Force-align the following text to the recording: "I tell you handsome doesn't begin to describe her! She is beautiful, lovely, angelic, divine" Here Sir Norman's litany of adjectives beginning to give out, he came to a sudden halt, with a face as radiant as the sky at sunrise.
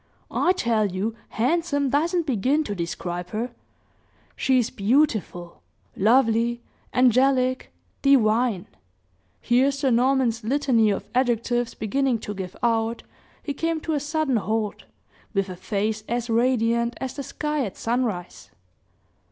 "I 0.31 0.53
tell 0.53 0.87
you 0.87 1.13
handsome 1.29 1.91
doesn't 1.91 2.25
begin 2.25 2.63
to 2.63 2.73
describe 2.73 3.29
her! 3.29 3.51
She 4.35 4.57
is 4.57 4.71
beautiful, 4.71 5.61
lovely, 5.95 6.63
angelic, 6.91 7.71
divine" 8.01 8.65
Here 9.41 9.69
Sir 9.71 9.91
Norman's 9.91 10.43
litany 10.43 10.89
of 10.89 11.05
adjectives 11.13 11.75
beginning 11.75 12.17
to 12.21 12.33
give 12.33 12.55
out, 12.63 13.03
he 13.43 13.53
came 13.53 13.79
to 13.81 13.93
a 13.93 13.99
sudden 13.99 14.37
halt, 14.37 14.85
with 15.35 15.49
a 15.49 15.55
face 15.55 16.03
as 16.09 16.31
radiant 16.31 16.95
as 16.99 17.13
the 17.15 17.21
sky 17.21 17.63
at 17.63 17.77
sunrise. 17.77 18.49